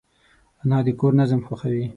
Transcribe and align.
انا 0.63 0.77
د 0.85 0.87
کور 0.99 1.13
نظم 1.19 1.39
خوښوي 1.47 1.85